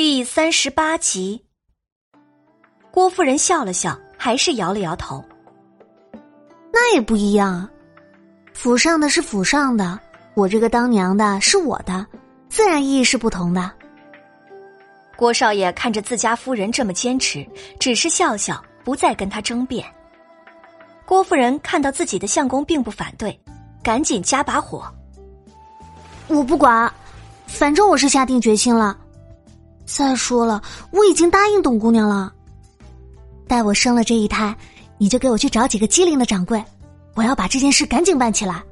[0.00, 1.44] 第三十八集，
[2.92, 5.24] 郭夫人笑了笑，还是摇了摇头。
[6.72, 7.68] 那也不一样，
[8.54, 9.98] 府上的是府上的，
[10.34, 12.06] 我这个当娘的是我的，
[12.48, 13.72] 自然意义是不同的。
[15.16, 17.44] 郭少爷看着自家夫人这么坚持，
[17.80, 19.84] 只是笑笑，不再跟他争辩。
[21.04, 23.36] 郭夫人看到自己的相公并不反对，
[23.82, 24.86] 赶紧加把火。
[26.28, 26.88] 我不管，
[27.48, 28.96] 反正我是下定决心了。
[29.88, 32.30] 再说了，我已经答应董姑娘了。
[33.48, 34.54] 待我生了这一胎，
[34.98, 36.62] 你就给我去找几个机灵的掌柜，
[37.14, 38.62] 我要把这件事赶紧办起来。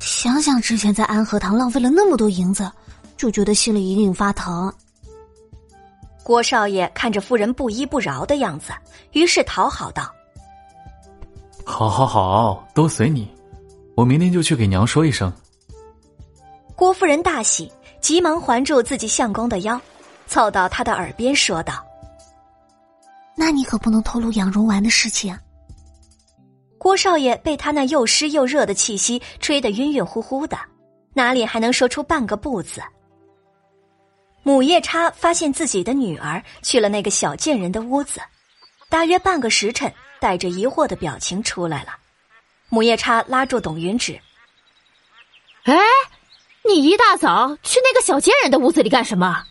[0.00, 2.70] 想想之前在安和堂浪费了那么多银子，
[3.16, 4.70] 就觉得心里隐隐发疼。
[6.22, 8.72] 郭少爷看着夫人不依不饶的样子，
[9.12, 10.12] 于是讨好道
[11.64, 13.26] ：“好，好，好，都随你。
[13.94, 15.32] 我明天就去给娘说一声。”
[16.76, 19.80] 郭夫人大喜，急忙环住自己相公的腰。
[20.26, 21.84] 凑到他的耳边说道
[23.36, 25.38] ：“那你可不能透露养荣丸的事情。”
[26.78, 30.58] 郭少爷被他那又湿又热的气息吹得晕晕乎乎的，
[31.14, 32.82] 哪里还能说出半个不字？
[34.42, 38.20] 母夜叉发现自己的女儿去了那个小贱人的屋子，
[38.88, 41.96] 大约半个时辰，带着疑惑的表情出来了。
[42.68, 44.20] 母夜叉拉住董云芷
[45.62, 45.76] ：“哎，
[46.68, 49.44] 你一大早去那个小贱人的屋子里干什么？”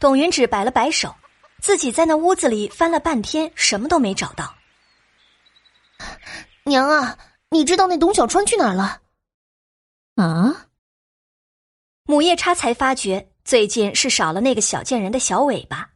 [0.00, 1.14] 董云芷摆了摆手，
[1.60, 4.54] 自己在那屋子里翻了半天，什么都没找到。
[6.64, 7.18] 娘啊，
[7.50, 9.02] 你知道那董小川去哪儿了？
[10.16, 10.66] 啊！
[12.04, 15.90] 母夜叉才发觉，最近是少了那个小贱人的小尾巴。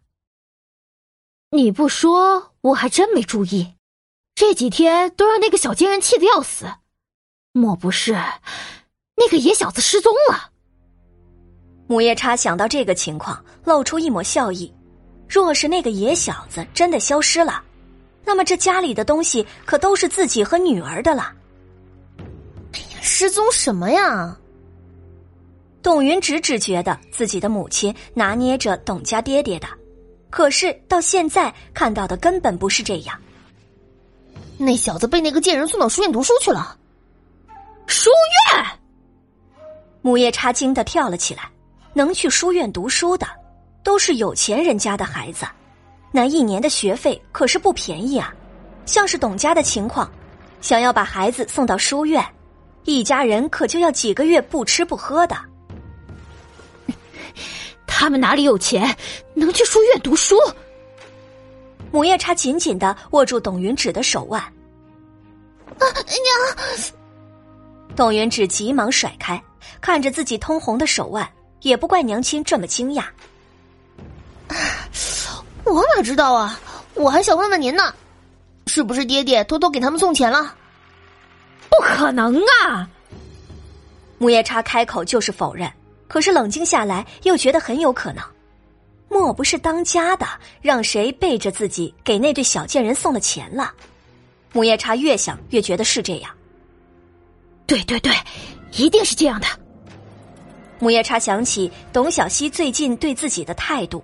[1.50, 3.76] 你不说，我还真没注意。
[4.34, 6.66] 这几天都让那个小贱人气得要死，
[7.52, 8.14] 莫不是
[9.14, 10.51] 那个野小子失踪了？
[11.86, 14.72] 母夜叉想到这个情况，露出一抹笑意。
[15.28, 17.62] 若是那个野小子真的消失了，
[18.24, 21.32] 那么这家里的东西可都是自己和女儿的了。
[22.72, 24.36] 哎呀，失踪什么呀？
[25.82, 29.66] 董云直只觉得自己的母亲拿捏着董家爹爹的，
[30.30, 33.18] 可是到现在看到的根本不是这样。
[34.56, 36.78] 那小子被那个贱人送到书院读书去了。
[37.86, 38.10] 书
[38.54, 38.64] 院！
[40.02, 41.50] 母夜叉惊得跳了起来。
[41.94, 43.26] 能去书院读书的，
[43.82, 45.46] 都是有钱人家的孩子，
[46.10, 48.34] 那一年的学费可是不便宜啊。
[48.86, 50.10] 像是董家的情况，
[50.60, 52.24] 想要把孩子送到书院，
[52.84, 55.36] 一家人可就要几个月不吃不喝的。
[57.86, 58.96] 他们哪里有钱，
[59.34, 60.36] 能去书院读书？
[61.92, 64.40] 母夜叉紧紧的握住董云芷的手腕。
[65.78, 66.92] 啊娘！
[67.94, 69.40] 董云芷急忙甩开，
[69.80, 71.28] 看着自己通红的手腕。
[71.62, 73.04] 也不怪娘亲这么惊讶。
[75.64, 76.60] 我哪知道啊！
[76.94, 77.94] 我还想问问您呢，
[78.66, 80.54] 是不是爹爹偷偷给他们送钱了？
[81.70, 82.86] 不可能啊！
[84.18, 85.72] 木叶叉开口就是否认，
[86.06, 88.22] 可是冷静下来又觉得很有可能。
[89.08, 90.26] 莫不是当家的
[90.60, 93.72] 让谁背着自己给那对小贱人送了钱了？
[94.52, 96.30] 木叶叉越想越觉得是这样。
[97.66, 98.12] 对对对，
[98.72, 99.46] 一定是这样的。
[100.82, 104.02] 木叶叉想起董小希最近对自己的态度，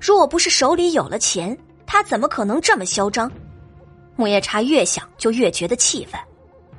[0.00, 1.54] 若不是手里有了钱，
[1.84, 3.30] 他怎么可能这么嚣张？
[4.16, 6.18] 木叶叉越想就越觉得气愤，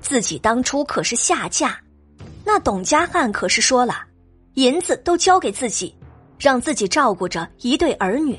[0.02, 1.80] 自己当初可是下嫁，
[2.44, 4.02] 那董家汉可是说了，
[4.56, 5.94] 银子都交给自己，
[6.40, 8.36] 让自己照顾着一对儿女，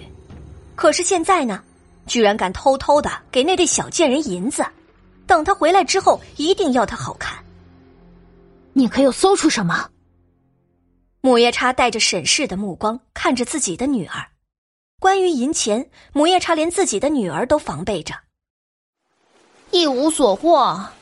[0.75, 1.63] 可是现在呢，
[2.09, 4.67] 居然敢偷偷的给那对小贱人银子，
[5.25, 7.39] 等他回来之后一定要他好看。
[8.73, 9.89] 你可有搜出什么？
[11.27, 14.31] 母夜叉带着审视的目光看着自己的女儿。
[15.01, 18.15] 关于银钱，母夜叉连自己的女儿都防备着，
[19.73, 20.93] 一无所获。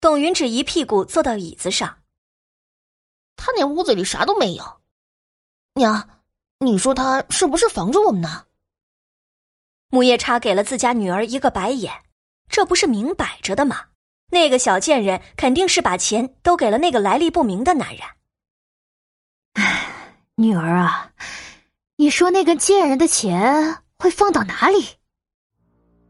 [0.00, 1.98] 董云芷一屁股坐到椅子上。
[3.36, 4.80] 他那屋子里啥都没有。
[5.74, 6.22] 娘，
[6.60, 8.46] 你说他是不是防着我们呢？
[9.90, 11.92] 母夜叉给了自家女儿一个白眼，
[12.48, 13.88] 这不是明摆着的吗？
[14.30, 18.00] 那个小贱人肯定是把钱都给了那个来历不明的男人。
[20.36, 21.10] 唉，女儿啊，
[21.96, 24.84] 你说那个贱人的钱会放到哪里？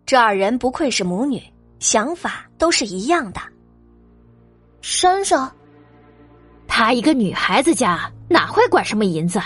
[0.06, 1.43] 这二人不愧是母女，
[1.79, 3.41] 想法都是一样的。
[4.81, 5.55] 山上，
[6.67, 9.41] 她一个女孩子家哪会管什么银子？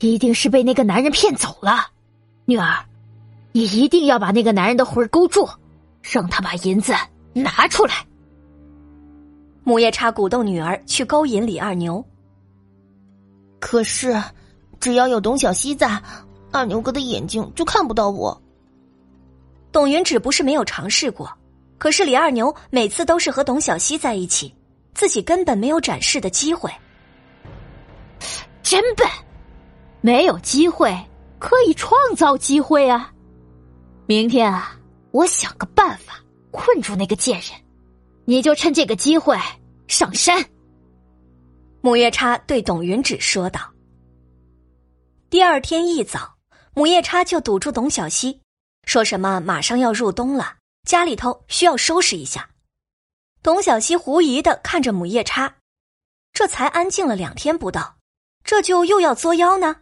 [0.00, 1.86] 一定是被那个男人骗走了。
[2.46, 2.84] 女儿，
[3.52, 5.48] 你一定要把那个男人的魂勾住，
[6.02, 6.92] 让他把银子
[7.32, 7.94] 拿出来。
[9.62, 12.04] 母夜叉鼓动女儿去勾引李二牛。
[13.60, 14.20] 可是，
[14.80, 16.00] 只要有董小希在，
[16.52, 18.40] 二牛哥的眼睛就看不到我。
[19.70, 21.30] 董云芷不是没有尝试过，
[21.76, 24.54] 可是李二牛每次都是和董小希在一起，
[24.94, 26.70] 自己根本没有展示的机会。
[28.62, 29.06] 真笨，
[30.00, 30.96] 没有机会
[31.38, 33.12] 可以创造机会啊！
[34.06, 34.76] 明天啊，
[35.10, 36.14] 我想个办法
[36.50, 37.50] 困住那个贱人，
[38.24, 39.36] 你就趁这个机会
[39.86, 40.44] 上山。
[41.80, 43.72] 母夜叉对董云芷说道。
[45.30, 46.36] 第二天一早，
[46.74, 48.40] 母夜叉就堵住董小希，
[48.84, 52.50] 说什么马上要入冬了，家里头需要收拾一下。
[53.42, 55.56] 董小希狐疑的看着母夜叉，
[56.32, 57.98] 这才安静了两天不到。
[58.42, 59.76] 这就又要作妖呢？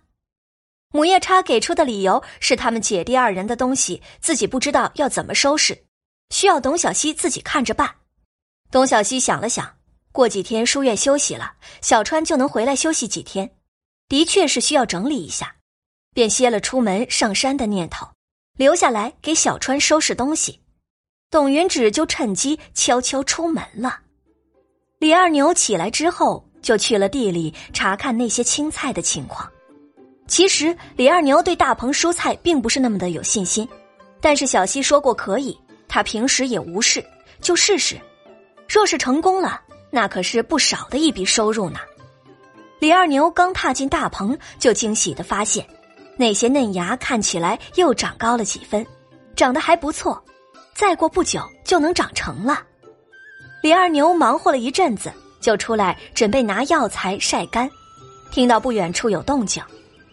[0.92, 5.86] 母夜叉给出的理由是他们姐弟二人的东西自己不知道要怎么收拾，
[6.30, 7.94] 需要董小希自己看着办。
[8.70, 9.75] 董小希想了想，
[10.16, 11.52] 过几天书院休息了，
[11.82, 13.50] 小川就能回来休息几天，
[14.08, 15.56] 的确是需要整理一下，
[16.14, 18.08] 便歇了出门上山的念头，
[18.56, 20.58] 留下来给小川收拾东西。
[21.30, 24.00] 董云芷就趁机悄悄出门了。
[24.98, 26.42] 李二牛起来之后。
[26.62, 29.48] 就去了地里查看那些青菜的情况。
[30.26, 33.68] 其实李二牛对大棚蔬菜并不是那么的有信心，
[34.20, 37.04] 但是小西说过可以，他平时也无事，
[37.40, 37.96] 就试试。
[38.68, 41.78] 若是成功了，那可是不少的一笔收入呢。
[42.78, 45.66] 李二牛刚踏进大棚，就惊喜的发现，
[46.16, 48.86] 那些嫩芽看起来又长高了几分，
[49.34, 50.22] 长得还不错，
[50.74, 52.62] 再过不久就能长成了。
[53.62, 55.12] 李二牛忙活了一阵子。
[55.38, 57.70] 就出来准备拿药材晒干，
[58.32, 59.62] 听到不远处有动静，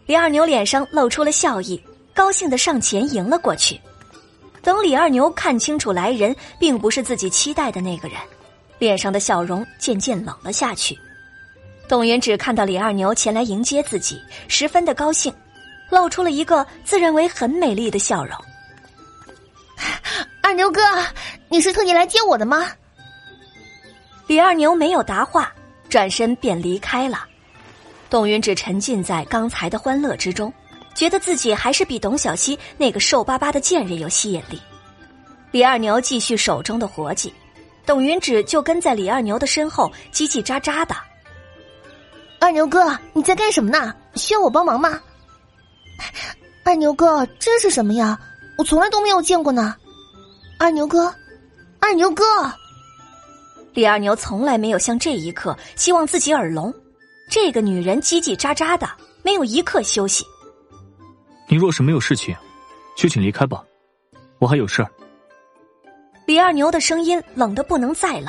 [0.05, 1.81] 李二牛脸上露出了笑意，
[2.13, 3.79] 高兴的上前迎了过去。
[4.61, 8.17] 等李二牛看清楚来人并不是自己期待的那个人，
[8.83, 10.97] 脸上的笑容渐渐冷了下去。
[11.87, 15.33] 董云只看到李二牛前来迎接自己，十分的高兴，
[15.89, 18.35] 露出了一个自认为很美丽的笑容。
[20.41, 20.81] 二牛哥，
[21.49, 22.69] 你是特意来接我的吗？
[24.27, 25.51] 李二牛没有答话，
[25.89, 27.25] 转身便离开了。
[28.09, 30.51] 董云只沉浸在刚才的欢乐之中，
[30.93, 34.61] 觉得自己还是比董小希那个瘦巴巴的贱人有吸引力。
[35.51, 37.33] 李二牛继续手中的活计，
[37.85, 40.95] 董云芷就跟在李二牛的身后叽叽喳喳的。
[42.39, 43.93] 二牛哥，你在干什么呢？
[44.15, 44.99] 需要我帮忙吗？
[46.65, 48.19] 二牛哥，这是什么呀？
[48.57, 49.75] 我从来都没有见过呢。
[50.59, 51.13] 二牛哥，
[51.79, 52.23] 二牛哥。
[53.73, 56.73] 李二牛从来没有像这一刻希望自己耳聋，
[57.29, 58.87] 这个女人叽叽喳喳的，
[59.23, 60.23] 没有一刻休息。
[61.47, 62.35] 你若是没有事情，
[62.95, 63.63] 就请离开吧，
[64.39, 64.91] 我还有事儿。
[66.25, 68.27] 李二牛的声音冷的不能再冷，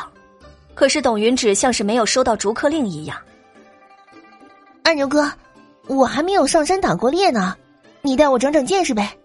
[0.74, 3.16] 可是董云芷像是没有收到逐客令一样。
[4.82, 5.32] 二牛哥，
[5.86, 7.56] 我还没有上山打过猎呢，
[8.02, 9.16] 你带我长长见识呗。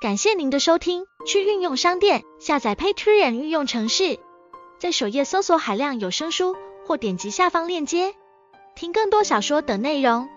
[0.00, 4.18] 感谢您的收听，去运用商店下载 Patreon 运用城市，
[4.78, 6.56] 在首页搜索海量有声书，
[6.86, 8.14] 或点击下方链接
[8.74, 10.28] 听更多小说等内容。